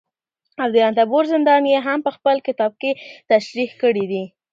[0.61, 2.91] او د رنتبور زندان يې هم په خپل کتابکې
[3.31, 4.23] تشريح کړى دي